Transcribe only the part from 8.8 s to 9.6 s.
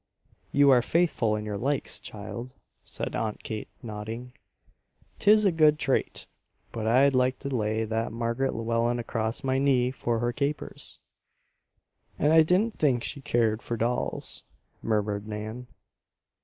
across my